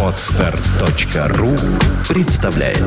[0.00, 1.56] Отстар.ру
[2.08, 2.78] представляет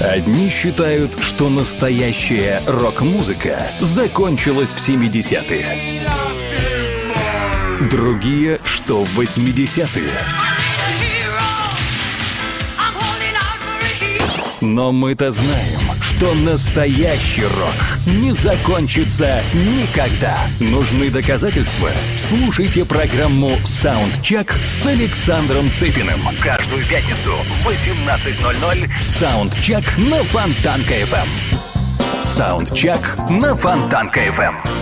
[0.00, 5.66] Одни считают, что настоящая рок-музыка закончилась в 70-е.
[7.90, 10.12] Другие, что в 80-е.
[14.60, 15.79] Но мы-то знаем,
[16.20, 20.36] что настоящий рок не закончится никогда.
[20.60, 21.88] Нужны доказательства?
[22.14, 26.20] Слушайте программу «SoundCheck» с Александром Цыпиным.
[26.42, 27.32] Каждую пятницу
[27.62, 32.20] в 18.00 «SoundCheck» на Фонтанка-FM.
[32.20, 34.79] «SoundCheck» на Фонтанка-FM.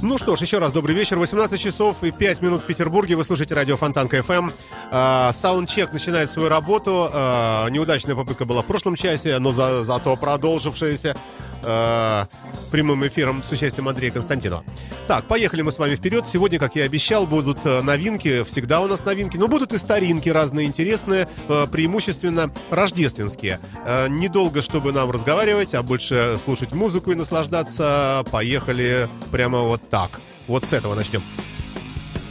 [0.00, 1.18] Ну что ж, еще раз добрый вечер.
[1.18, 3.16] 18 часов и 5 минут в Петербурге.
[3.16, 4.52] Вы слушаете радио Фонтанка FM.
[4.92, 7.10] А, саундчек начинает свою работу.
[7.12, 11.16] А, неудачная попытка была в прошлом часе, но за, зато продолжившаяся
[11.62, 12.24] э,
[12.70, 14.64] прямым эфиром с участием Андрея Константинова.
[15.06, 16.26] Так, поехали мы с вами вперед.
[16.26, 18.42] Сегодня, как я и обещал, будут э, новинки.
[18.44, 19.36] Всегда у нас новинки.
[19.36, 23.60] Но будут и старинки разные интересные, э, преимущественно рождественские.
[23.86, 28.24] Э, недолго, чтобы нам разговаривать, а больше слушать музыку и наслаждаться.
[28.30, 30.20] Поехали прямо вот так.
[30.46, 31.22] Вот с этого начнем.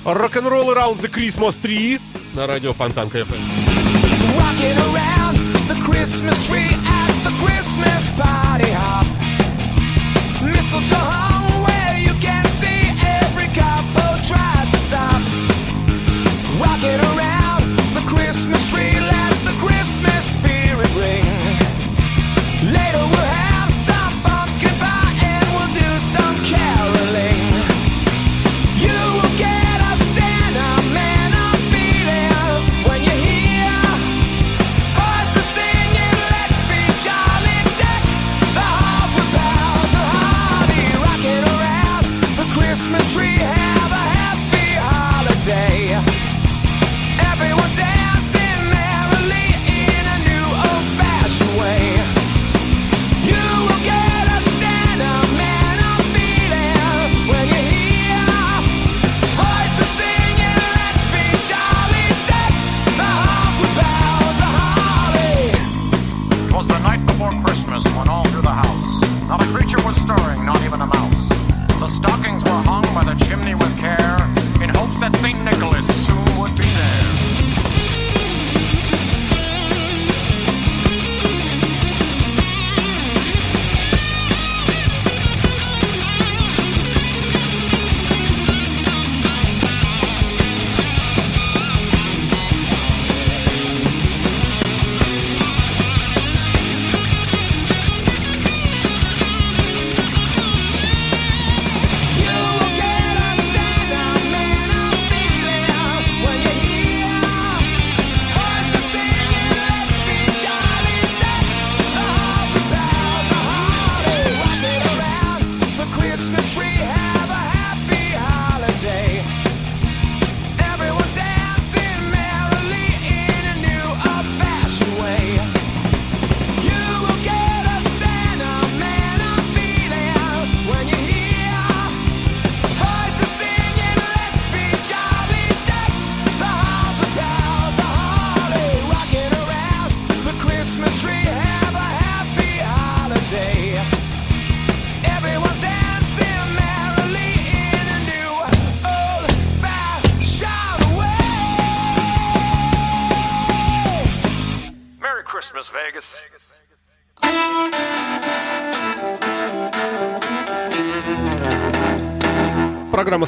[0.06, 2.00] Рок-н-ролл Around the Christmas Tree
[2.34, 2.74] на радио
[5.68, 8.47] the Christmas tree at the Christmas party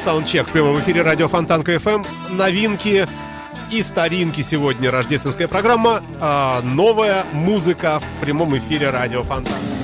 [0.09, 2.31] Soundcheck в прямом эфире радио Фонтанка FM.
[2.31, 3.07] Новинки
[3.69, 4.89] и старинки сегодня.
[4.89, 6.01] Рождественская программа.
[6.19, 9.78] а, новая музыка в прямом эфире радио Фонтанка.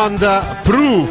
[0.00, 1.10] команда Proof,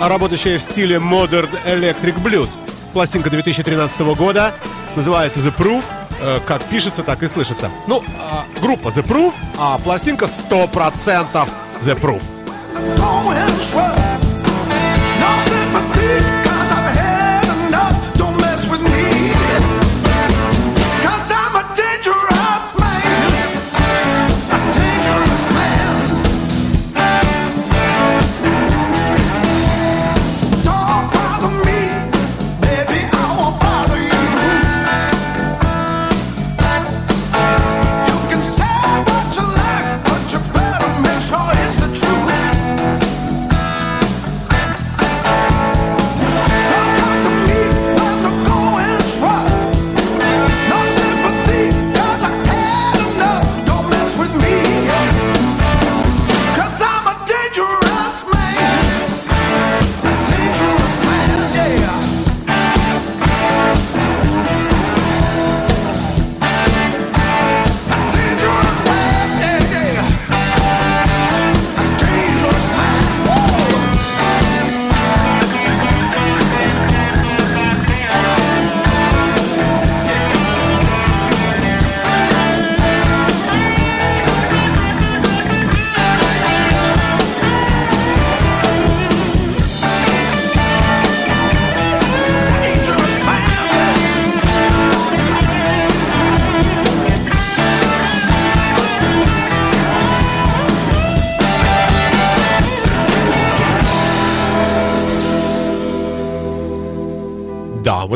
[0.00, 2.50] работающая в стиле Modern Electric Blues.
[2.92, 4.54] Пластинка 2013 года,
[4.94, 5.82] называется The Proof,
[6.20, 7.68] э, как пишется, так и слышится.
[7.88, 11.48] Ну, а, группа The Proof, а пластинка 100%
[11.82, 12.22] The Proof.
[12.96, 13.24] No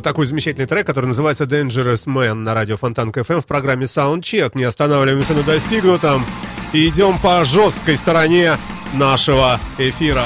[0.00, 3.84] вот такой замечательный трек, который называется Dangerous Man на радио Фонтан КФМ эм в программе
[3.84, 4.52] Soundcheck.
[4.54, 6.24] Не останавливаемся на достигнутом
[6.72, 8.56] и идем по жесткой стороне
[8.94, 10.24] нашего эфира.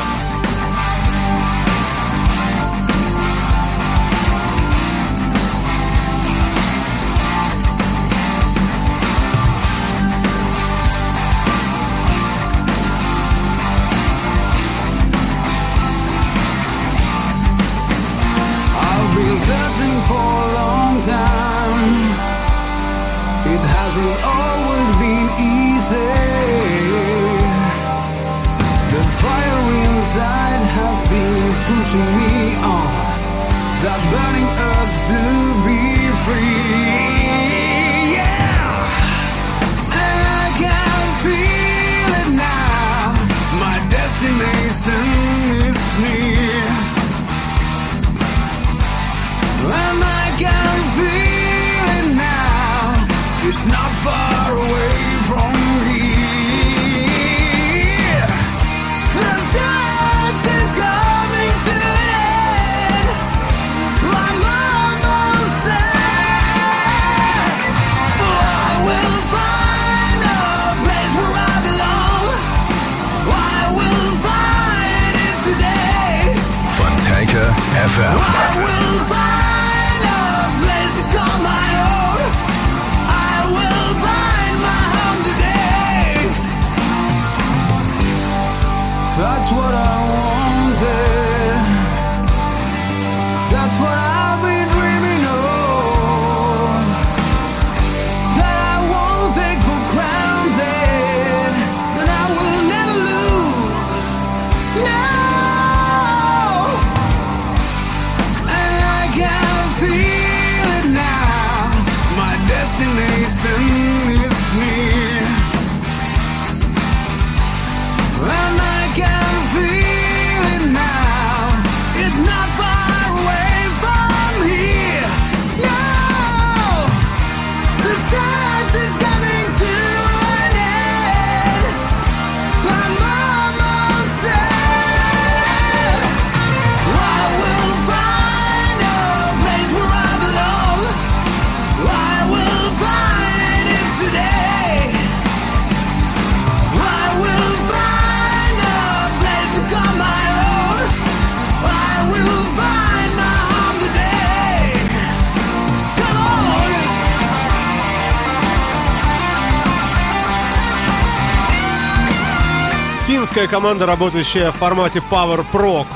[163.44, 165.86] Немецкая команда, работающая в формате Power Proc.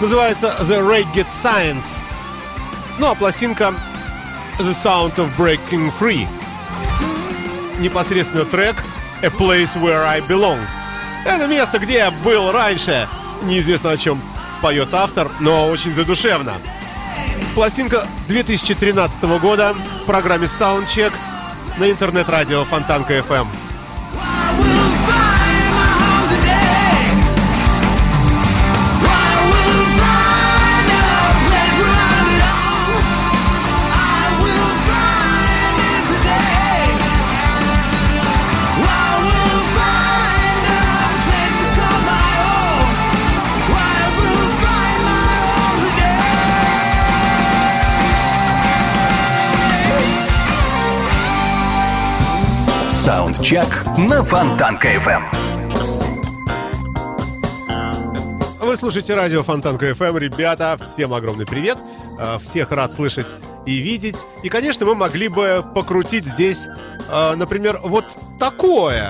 [0.00, 2.00] Называется The Reggae Science.
[2.98, 3.74] Ну а пластинка
[4.58, 6.26] The Sound of Breaking Free.
[7.78, 8.76] Непосредственно трек
[9.20, 10.58] A Place Where I Belong.
[11.26, 13.06] Это место, где я был раньше.
[13.42, 14.18] Неизвестно о чем
[14.62, 16.54] поет автор, но очень задушевно.
[17.54, 21.12] Пластинка 2013 года в программе Soundcheck
[21.76, 23.46] на интернет-радио Фонтанка FM.
[53.42, 55.22] Саундчек на Фонтанка FM.
[58.60, 60.16] Вы слушаете радио Фонтанка FM.
[60.20, 61.76] Ребята, всем огромный привет.
[62.20, 63.26] Э, Всех рад слышать
[63.66, 64.18] и видеть.
[64.44, 66.68] И, конечно, мы могли бы покрутить здесь,
[67.10, 68.04] э, например, вот
[68.38, 69.08] такое.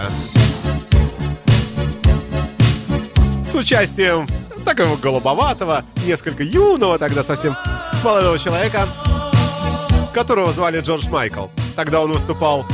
[3.45, 4.27] С участием
[4.65, 7.55] такого голубоватого, несколько юного тогда совсем
[8.03, 8.89] молодого человека,
[10.15, 11.49] которого звали Джордж Майкл.
[11.77, 12.65] Тогда он выступал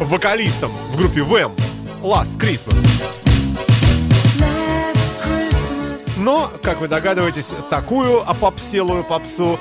[0.00, 1.52] вокалистом в группе Вэм
[2.02, 2.76] Last Christmas.
[6.16, 9.60] Но, как вы догадываетесь, такую опопселую попсу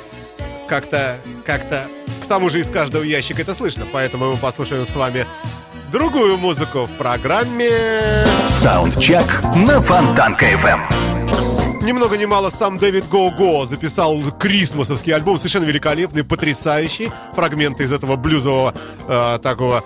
[0.67, 1.87] как-то, как-то,
[2.23, 5.27] к тому же из каждого ящика это слышно, поэтому мы послушаем с вами
[5.91, 7.69] другую музыку в программе.
[8.47, 11.83] Саундчек на Фонтанка FM.
[11.83, 17.11] Ни много ни мало сам Дэвид Го-Го записал крисмосовский альбом, совершенно великолепный, потрясающий.
[17.33, 18.73] Фрагменты из этого блюзового
[19.07, 19.83] э, такого,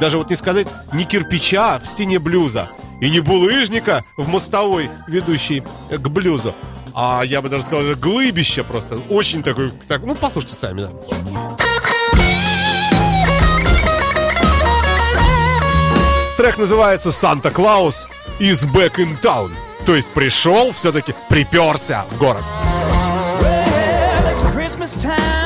[0.00, 2.68] даже вот не сказать, не кирпича в стене блюза
[3.00, 6.54] и не булыжника в мостовой, ведущей э, к блюзу.
[6.94, 8.98] А я бы даже сказал, это глыбище просто.
[9.08, 10.90] Очень такой, так, ну послушайте сами, да.
[16.36, 18.06] Трек называется «Санта Клаус
[18.38, 19.52] is back in town».
[19.84, 22.42] То есть пришел, все-таки приперся в город.
[23.40, 25.39] Well, it's Christmas time,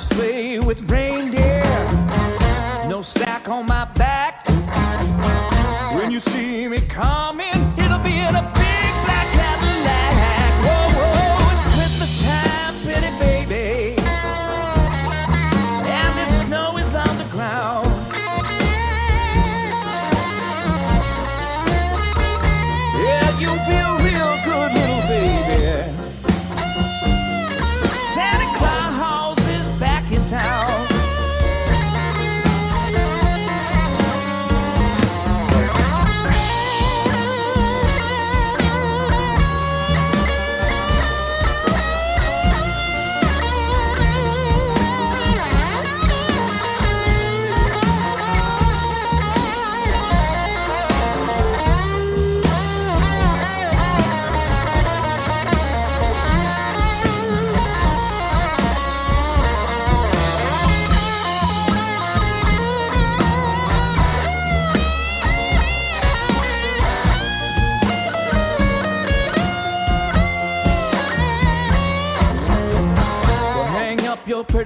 [0.00, 1.62] sleigh with reindeer,
[2.88, 4.48] no sack on my back.
[5.94, 7.39] When you see me coming,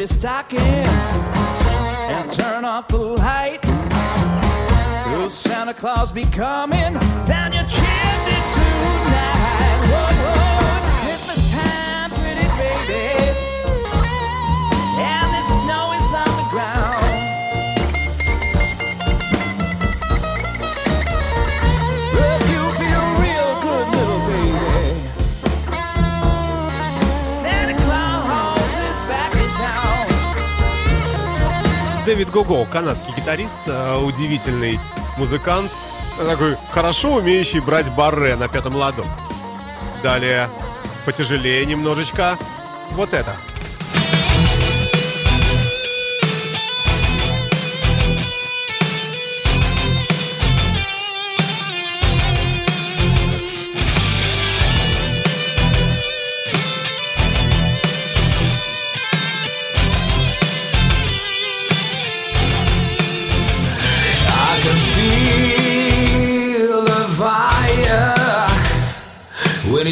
[0.05, 3.65] up your pretty stocking and turn off the light.
[5.13, 7.54] Will Santa Claus be coming down
[32.15, 34.79] Дэвид Гого, канадский гитарист, э, удивительный
[35.17, 35.73] музыкант,
[36.17, 39.05] такой хорошо умеющий брать барре на пятом ладу.
[40.01, 40.49] Далее
[41.05, 42.39] потяжелее немножечко.
[42.93, 43.35] Вот это.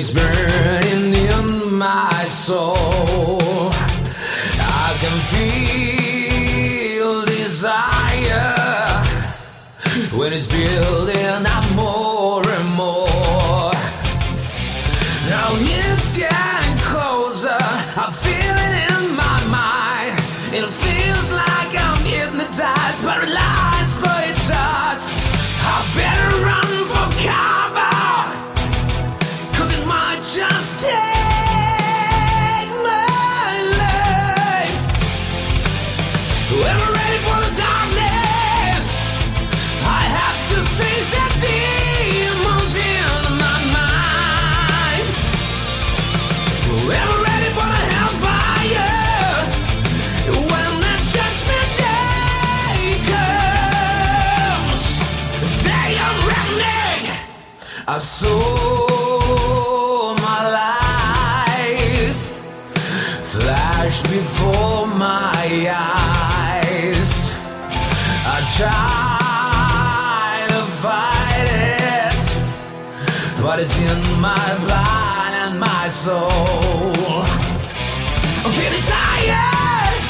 [0.03, 0.42] Pittsburgh.
[57.89, 58.29] I saw
[60.15, 62.17] my life
[63.33, 67.35] flash before my eyes.
[68.25, 72.23] I try to fight it,
[73.43, 77.25] but it's in my blood and my soul.
[78.45, 80.03] I'm getting tired.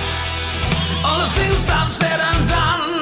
[1.07, 3.02] All the things I've said and done.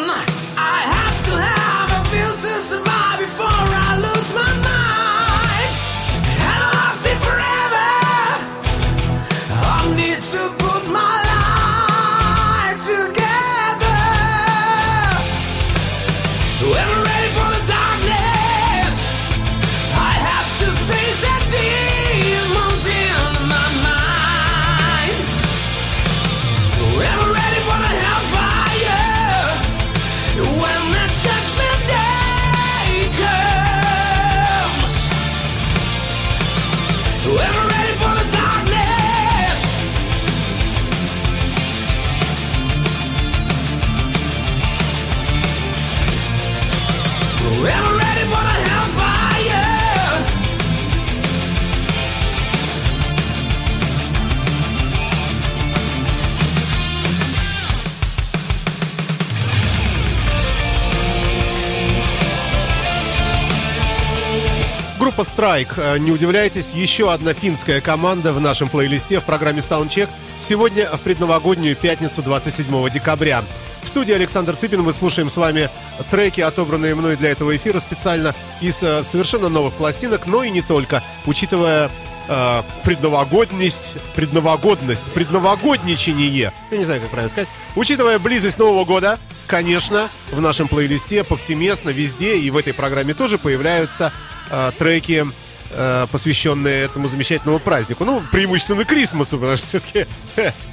[65.21, 70.09] Группа Strike, э, не удивляйтесь, еще одна финская команда в нашем плейлисте в программе Soundcheck
[70.41, 73.45] сегодня в предновогоднюю пятницу 27 декабря.
[73.83, 75.69] В студии Александр Цыпин мы слушаем с вами
[76.11, 80.63] треки, отобранные мной для этого эфира специально из э, совершенно новых пластинок, но и не
[80.63, 81.91] только, учитывая
[82.27, 90.09] э, предновогодность, предновогодность, предновогодничание, я не знаю, как правильно сказать, учитывая близость Нового года, конечно,
[90.31, 94.15] в нашем плейлисте повсеместно, везде и в этой программе тоже появляются
[94.51, 95.27] э, треки,
[95.71, 98.05] э, посвященные этому замечательному празднику.
[98.05, 100.07] Ну, преимущественно Крисмасу, потому что все-таки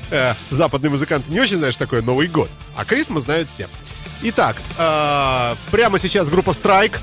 [0.49, 2.49] западные музыканты не очень знают, такое Новый год.
[2.75, 3.67] А Крисмас знают все.
[4.23, 6.97] Итак, э, прямо сейчас группа Strike.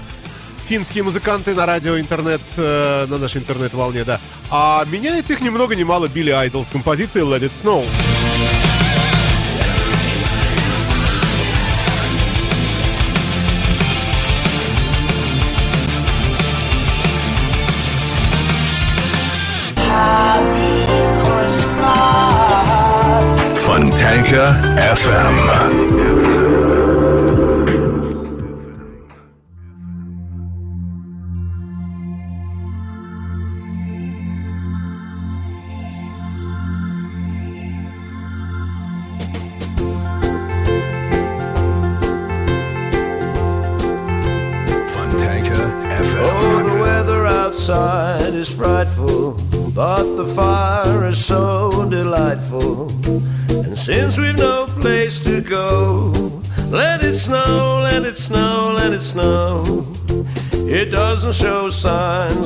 [0.67, 4.19] Финские музыканты на радио, интернет, э, на нашей интернет-волне, да.
[4.51, 7.87] А меняет их ни много ни мало Билли Айдл с композицией Let It Snow.
[24.25, 24.57] Utica
[24.97, 26.34] FM.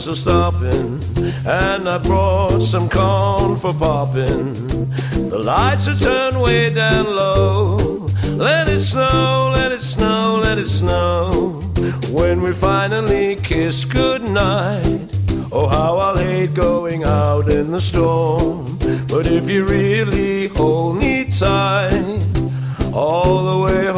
[0.08, 1.00] Of stopping,
[1.46, 4.54] and I brought some corn for popping.
[5.28, 8.08] The lights are turned way down low.
[8.24, 11.60] Let it snow, let it snow, let it snow.
[12.10, 15.10] When we finally kiss goodnight,
[15.52, 18.78] oh how I'll hate going out in the storm.
[19.08, 22.24] But if you really hold me tight,
[22.94, 23.97] all the way home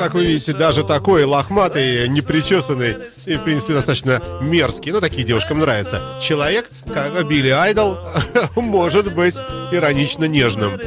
[0.00, 5.58] как вы видите, даже такой лохматый, непричесанный и, в принципе, достаточно мерзкий, но такие девушкам
[5.58, 7.98] нравятся, человек, как Билли Айдол,
[8.56, 9.36] может быть
[9.70, 10.80] иронично нежным.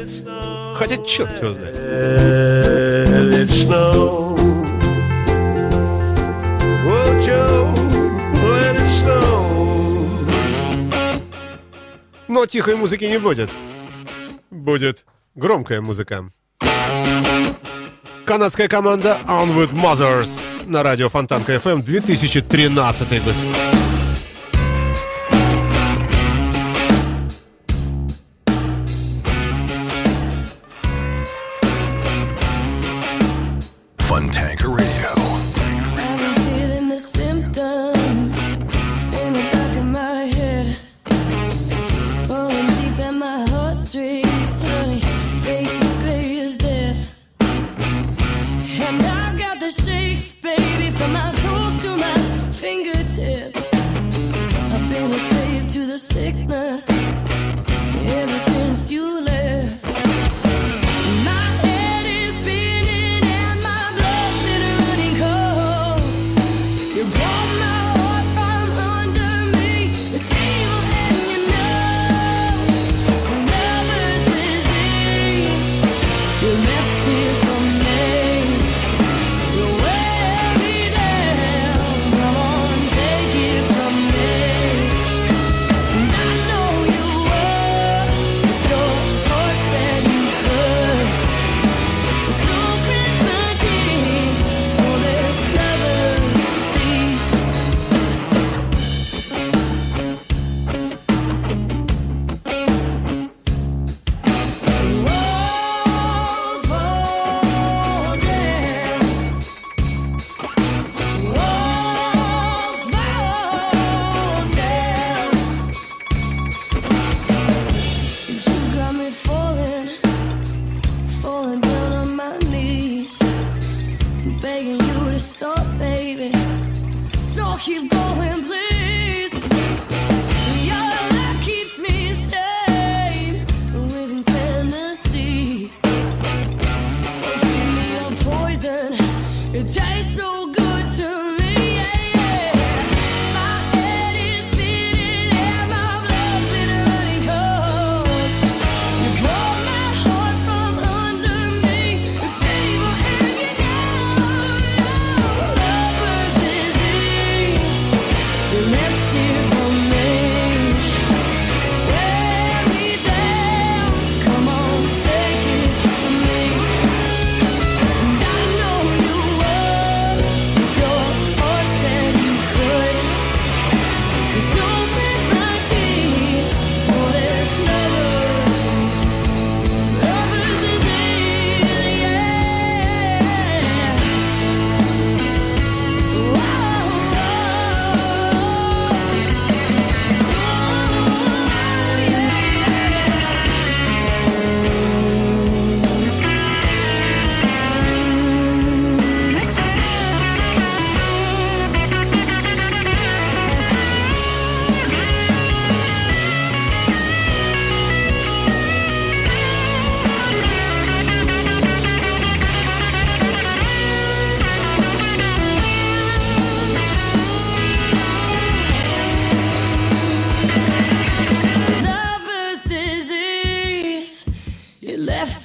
[0.74, 1.76] Хотя черт его знает.
[12.26, 13.50] Но тихой музыки не будет.
[14.50, 16.32] Будет громкая музыка.
[18.24, 23.34] Канадская команда Onward Mothers на радио Фонтанка FM 2013 год.
[33.98, 34.53] Фонтанка.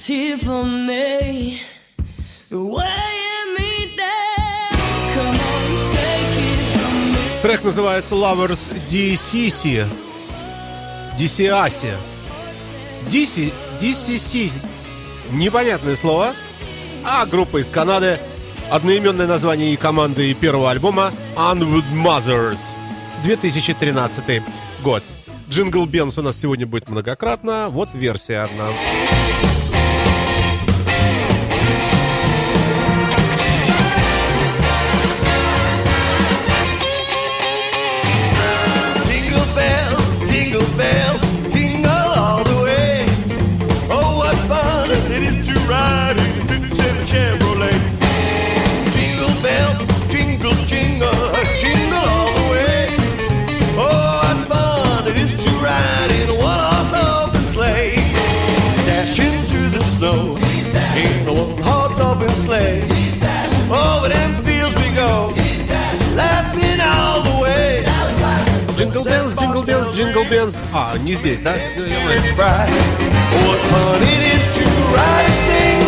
[0.06, 1.60] tear for me.
[7.42, 9.86] Трек называется Lovers DCC.
[11.18, 11.94] DCAC.
[13.08, 14.50] DC, DCC.
[15.32, 16.34] Непонятное слово.
[17.04, 18.18] А группа из Канады.
[18.70, 22.60] Одноименное название и команды и первого альбома Unwood Mothers.
[23.24, 24.42] 2013
[24.82, 25.02] год.
[25.48, 27.68] Джингл Бенс у нас сегодня будет многократно.
[27.70, 28.68] Вот версия одна.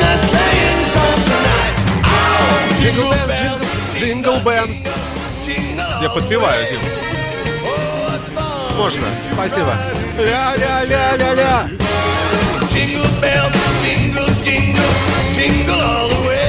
[0.01, 1.75] A sleighing song tonight.
[2.05, 3.63] Oh, jingle bells,
[3.99, 4.77] jingle, bells.
[6.01, 6.81] Я подпеваю, Дим.
[8.77, 9.07] Можно.
[9.33, 9.77] Спасибо.
[10.19, 11.69] Ля-ля-ля-ля-ля.
[12.73, 13.53] Jingle bells,
[13.85, 14.93] jingle, jingle,
[15.37, 16.42] jingle all the way.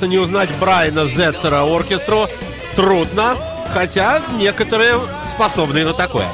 [0.00, 2.26] Конечно, не узнать Брайана Зетцера оркестру
[2.74, 3.36] трудно,
[3.72, 6.26] хотя некоторые способны на такое.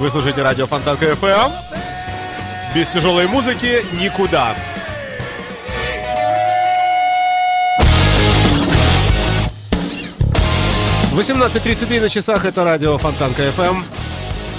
[0.00, 1.52] Вы слушаете радио Фонтанка FM.
[2.74, 4.54] Без тяжелой музыки никуда.
[11.12, 13.82] Восемнадцать тридцать три на часах это радио Фонтанка FM.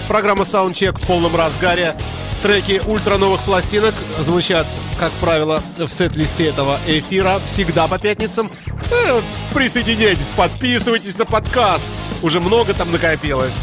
[0.07, 1.95] Программа Soundcheck в полном разгаре.
[2.41, 4.67] Треки ультра новых пластинок звучат,
[4.99, 8.51] как правило, в сет-листе этого эфира всегда по пятницам.
[8.91, 9.21] Э,
[9.53, 11.85] присоединяйтесь, подписывайтесь на подкаст.
[12.21, 13.53] Уже много там накопилось.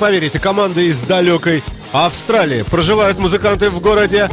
[0.00, 2.62] Поверите, команда из далекой Австралии.
[2.62, 4.30] Проживают музыканты в городе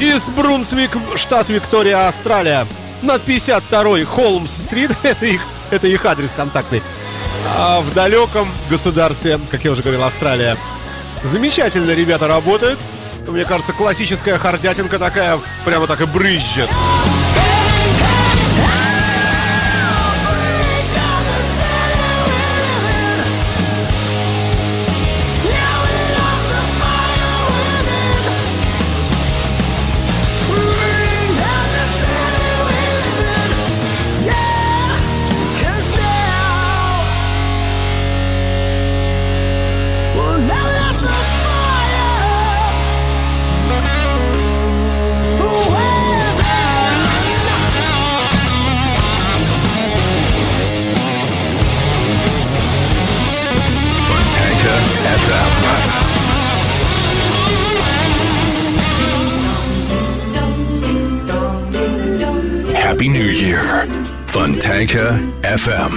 [0.00, 2.66] Ист Брунсвик, штат Виктория, Австралия.
[3.00, 6.82] Над 52-й Холмс-стрит, это их, это их адрес контактный.
[7.56, 10.56] А в далеком государстве, как я уже говорил, Австралия.
[11.22, 12.80] Замечательно ребята работают.
[13.28, 16.68] Мне кажется, классическая хардятинка такая, прямо так и брызжет.
[64.34, 65.92] von FM.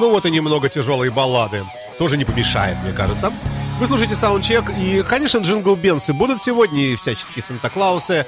[0.00, 1.64] Ну вот и немного тяжелой баллады.
[1.98, 3.32] Тоже не помешает, мне кажется.
[3.78, 8.26] Вы слушаете саундчек, и, конечно, джингл-бенсы будут сегодня, и всяческие Санта-Клаусы,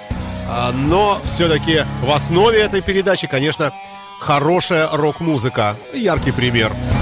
[0.49, 3.73] а, но все-таки в основе этой передачи, конечно,
[4.21, 5.77] хорошая рок-музыка.
[5.93, 6.71] Яркий пример.
[6.71, 7.00] Пример.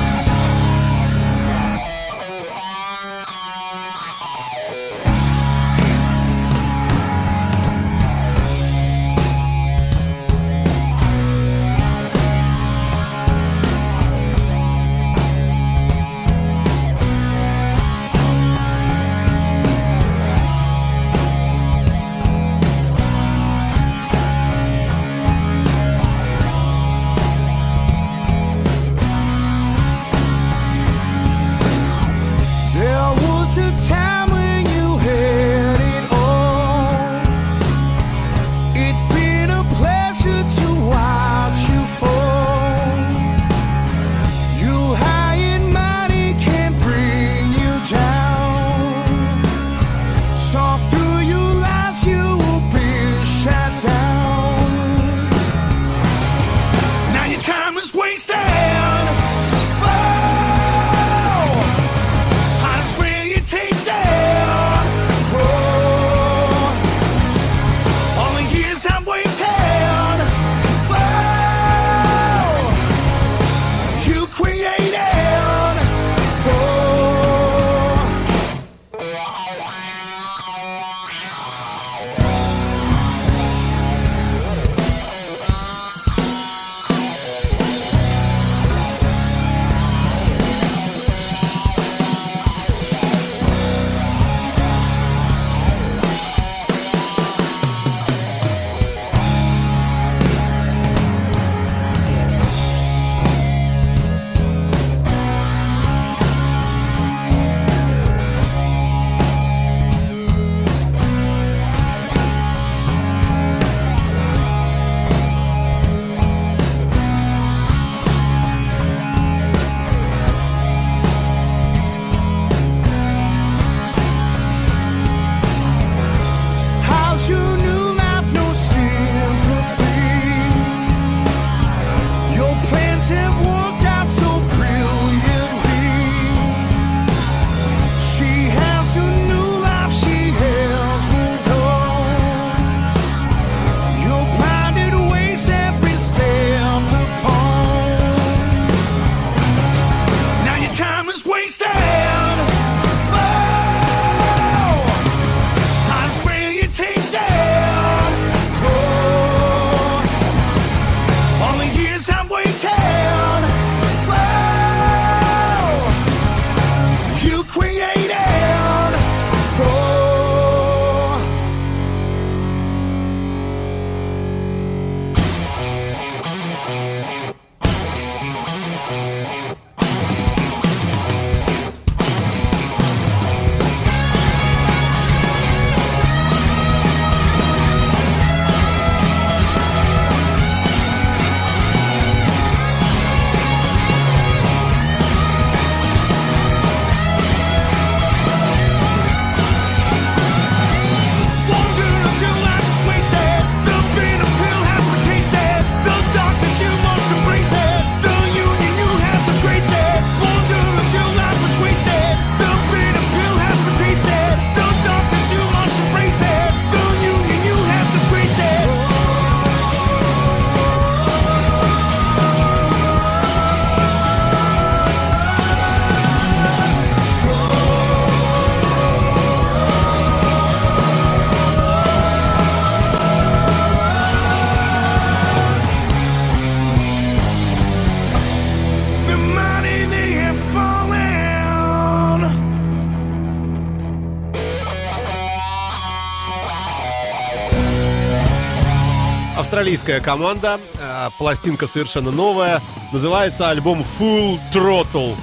[249.59, 250.61] австралийская команда.
[250.81, 252.63] Э, пластинка совершенно новая.
[252.93, 255.17] Называется альбом Full Throttle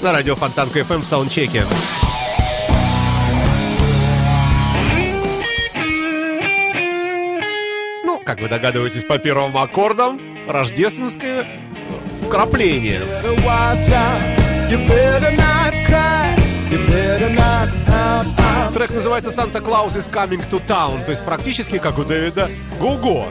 [0.00, 1.62] на радио Фонтанка FM в саундчеке.
[8.06, 11.46] Ну, как вы догадываетесь по первым аккордам, рождественское
[12.26, 13.02] вкрапление.
[14.70, 16.34] You better not cry,
[16.70, 17.68] you better not
[18.72, 23.26] Трек называется «Санта Клаус is coming to town», то есть практически как у Дэвида Гуго.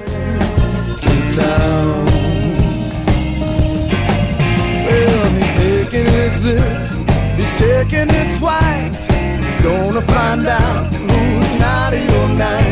[7.38, 9.08] He's checking it twice.
[9.44, 12.64] He's gonna find out who's naughty or nice.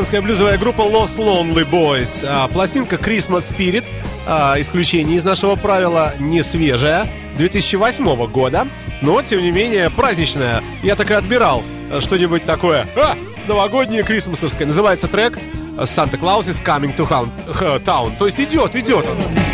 [0.00, 2.24] американская блюзовая группа Los Lonely Boys.
[2.26, 3.84] А, пластинка Christmas Spirit,
[4.26, 8.66] а, исключение из нашего правила, не свежая, 2008 года,
[9.02, 10.62] но, тем не менее, праздничная.
[10.82, 12.88] Я так и отбирал э, что-нибудь такое.
[12.96, 13.14] А,
[13.46, 14.66] новогоднее крисмасовское.
[14.66, 15.38] Называется трек
[15.76, 17.06] Santa Claus is coming to
[17.84, 18.16] town.
[18.18, 19.18] То есть идет, идет он.
[19.36, 19.52] He's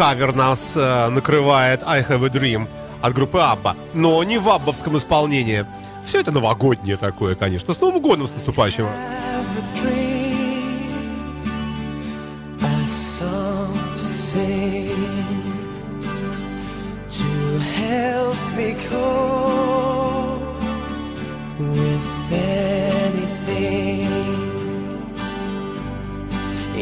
[0.00, 2.66] кавер нас э, накрывает «I Have a Dream»
[3.02, 5.66] от группы «Абба», но не в аббовском исполнении.
[6.06, 7.74] Все это новогоднее такое, конечно.
[7.74, 8.86] С Новым годом, с наступающим!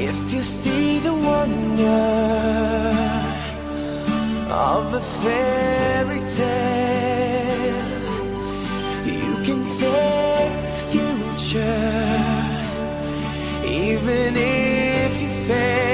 [0.00, 2.97] If you see the wonder
[4.50, 7.78] of the fairy tale.
[9.04, 11.64] You can take the future,
[13.64, 15.87] even if you fail.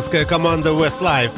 [0.00, 1.32] Ирландская команда Westlife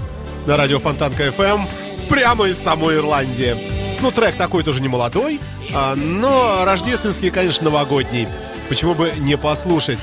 [0.47, 1.69] на радио Фонтанка FM
[2.09, 3.57] прямо из самой Ирландии.
[4.01, 5.41] Ну, трек такой тоже не молодой,
[5.75, 8.29] а, но рождественский, конечно, новогодний.
[8.69, 9.99] Почему бы не послушать?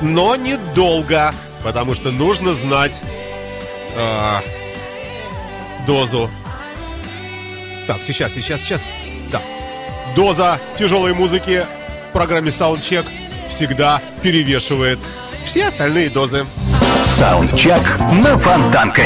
[0.00, 1.34] Но недолго,
[1.64, 3.00] потому что нужно знать
[3.96, 4.42] а,
[5.88, 6.30] дозу.
[7.88, 8.82] Так, сейчас, сейчас, сейчас.
[10.14, 11.64] Доза тяжелой музыки
[12.08, 13.06] в программе Soundcheck
[13.48, 14.98] всегда перевешивает
[15.44, 16.44] все остальные дозы.
[17.02, 19.02] Саундчек на Фонтанка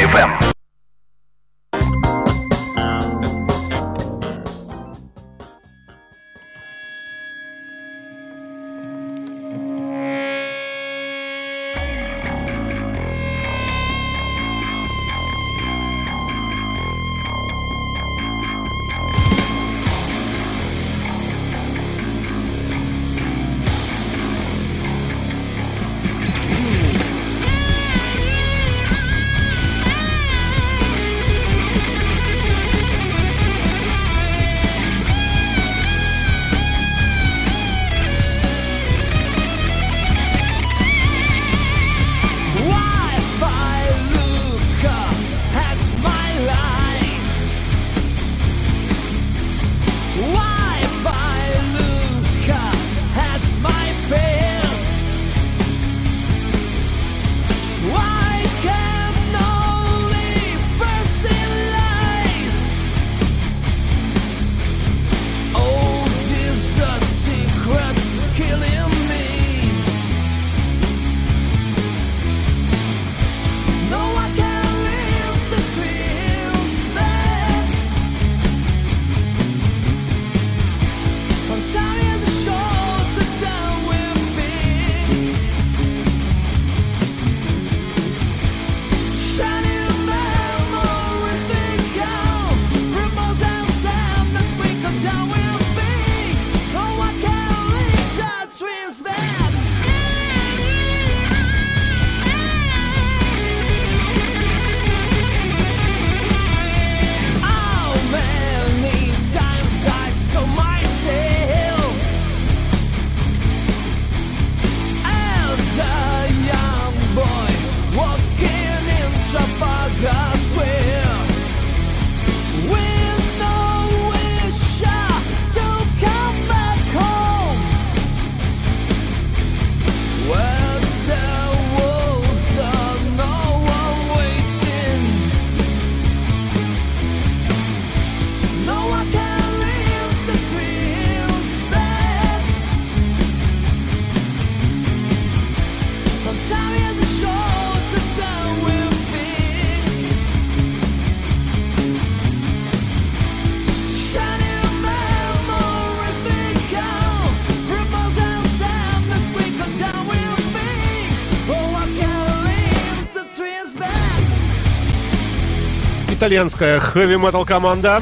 [166.14, 168.00] Итальянская хэви-метал команда,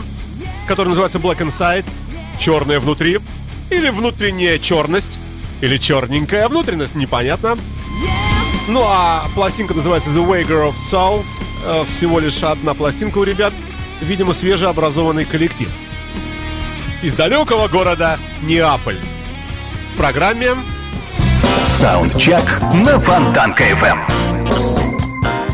[0.68, 1.86] которая называется Black Inside,
[2.38, 3.20] черная внутри,
[3.70, 5.18] или внутренняя черность,
[5.62, 7.56] или черненькая внутренность, непонятно.
[8.68, 11.40] Ну а пластинка называется The Wager of Souls.
[11.64, 13.54] Э, Всего лишь одна пластинка у ребят.
[14.02, 15.70] Видимо, свежеобразованный коллектив.
[17.02, 19.00] Из далекого города Неаполь.
[19.94, 20.50] В программе
[21.64, 24.21] Саундчек на Фонтанка FM.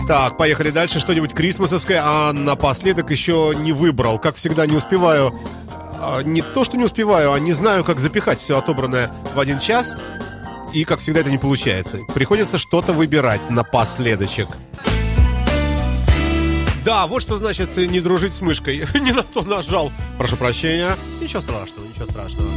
[0.09, 1.01] Так, поехали дальше.
[1.01, 2.01] Что-нибудь крисмасовское.
[2.03, 4.19] А напоследок еще не выбрал.
[4.19, 5.35] Как всегда, не успеваю.
[6.01, 9.61] а, Не то, что не успеваю, а не знаю, как запихать все отобранное в один
[9.61, 9.97] час.
[10.73, 11.99] И, как всегда, это не получается.
[12.15, 14.49] Приходится что-то выбирать напоследочек.
[16.87, 18.87] Да, вот что значит не дружить с мышкой.
[19.01, 19.93] не на то нажал.
[20.17, 20.97] Прошу прощения.
[21.21, 22.49] Ничего страшного, ничего страшного.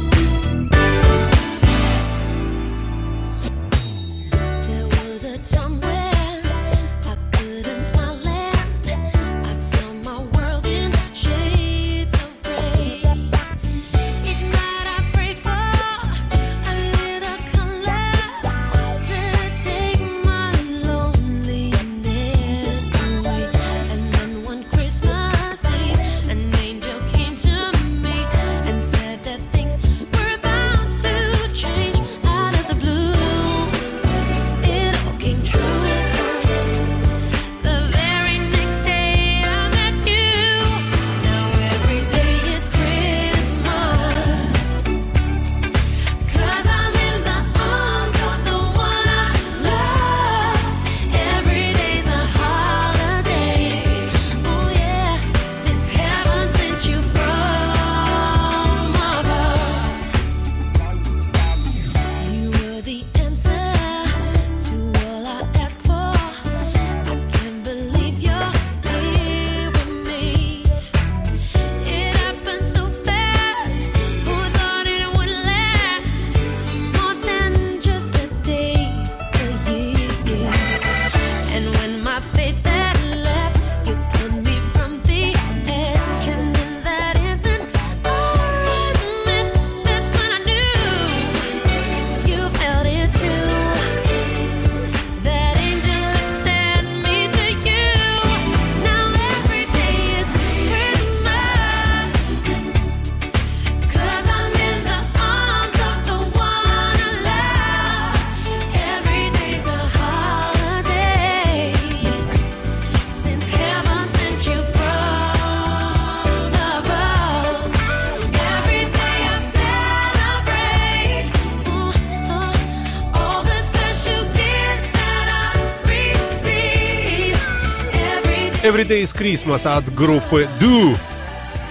[128.72, 129.02] Every day.
[129.02, 130.96] Is Christmas от группы Do.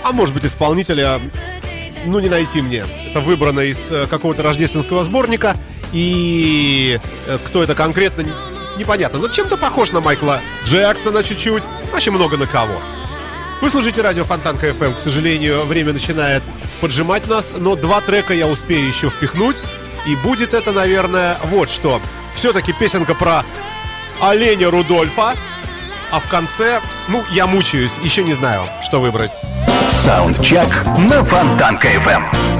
[0.03, 1.19] А может быть исполнителя,
[2.05, 2.85] ну не найти мне.
[3.09, 5.57] Это выбрано из э, какого-то рождественского сборника.
[5.93, 8.33] И э, кто это конкретно, не-
[8.77, 9.17] непонятно.
[9.17, 11.63] Но чем-то похож на Майкла Джексона чуть-чуть.
[11.91, 12.79] Вообще много на кого.
[13.61, 14.93] Вы слушаете радио Фонтанка FM.
[14.95, 16.43] К сожалению, время начинает
[16.81, 19.63] поджимать нас, но два трека я успею еще впихнуть.
[20.05, 21.99] И будет это, наверное, вот что.
[22.35, 23.43] Все-таки песенка про
[24.19, 25.35] оленя Рудольфа.
[26.11, 29.31] А в конце, ну, я мучаюсь, еще не знаю, что выбрать.
[29.89, 32.50] Саундчек на Фонтанка FM.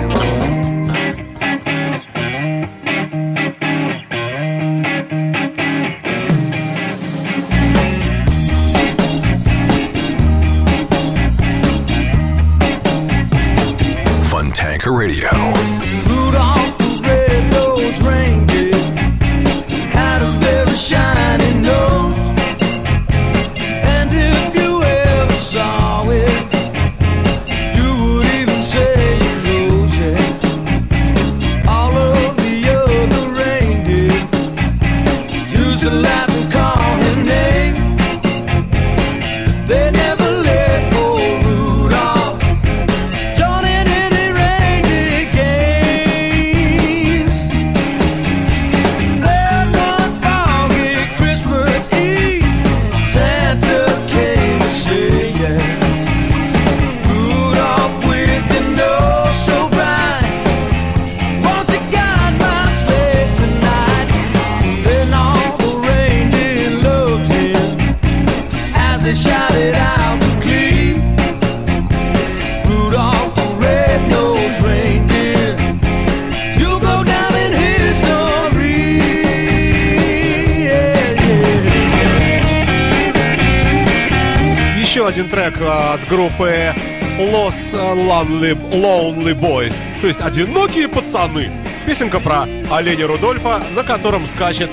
[86.12, 86.76] Группы
[87.18, 91.50] Los Lonely, Lonely Boys, то есть одинокие пацаны.
[91.88, 94.72] Песенка про оленя Рудольфа, на котором скачет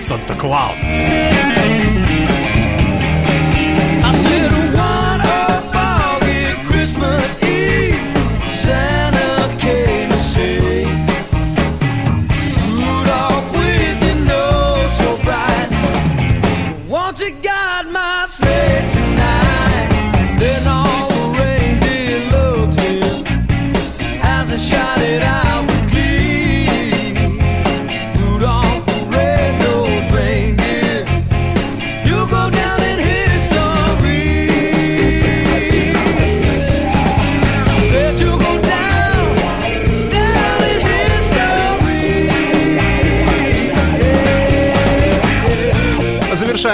[0.00, 0.78] Санта-Клаус.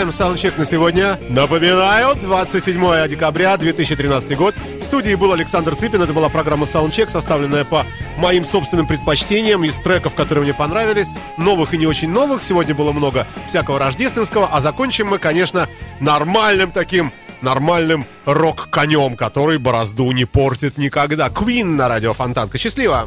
[0.05, 1.19] Завершаем саундчек на сегодня.
[1.31, 4.55] Напоминаю, 27 декабря 2013 год.
[4.81, 6.03] В студии был Александр Цыпин.
[6.03, 7.87] Это была программа Soundcheck, составленная по
[8.19, 11.13] моим собственным предпочтениям из треков, которые мне понравились.
[11.39, 12.43] Новых и не очень новых.
[12.43, 14.51] Сегодня было много всякого рождественского.
[14.53, 15.69] А закончим мы, конечно,
[16.01, 21.29] нормальным таким нормальным рок-конем, который борозду не портит никогда.
[21.29, 22.59] Queen на радио Фонтанка.
[22.59, 23.07] Счастливо!